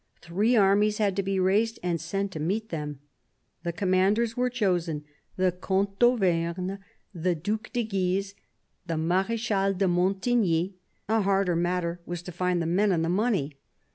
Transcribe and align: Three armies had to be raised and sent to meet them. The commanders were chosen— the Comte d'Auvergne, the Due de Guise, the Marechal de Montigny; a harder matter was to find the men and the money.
Three 0.19 0.55
armies 0.55 0.97
had 0.97 1.15
to 1.17 1.21
be 1.21 1.39
raised 1.39 1.77
and 1.83 2.01
sent 2.01 2.31
to 2.31 2.39
meet 2.39 2.69
them. 2.69 3.01
The 3.61 3.71
commanders 3.71 4.35
were 4.35 4.49
chosen— 4.49 5.03
the 5.37 5.51
Comte 5.51 5.99
d'Auvergne, 5.99 6.77
the 7.13 7.35
Due 7.35 7.59
de 7.71 7.83
Guise, 7.83 8.33
the 8.87 8.97
Marechal 8.97 9.73
de 9.75 9.87
Montigny; 9.87 10.73
a 11.07 11.21
harder 11.21 11.55
matter 11.55 11.99
was 12.07 12.23
to 12.23 12.31
find 12.31 12.63
the 12.63 12.65
men 12.65 12.91
and 12.91 13.05
the 13.05 13.09
money. 13.09 13.57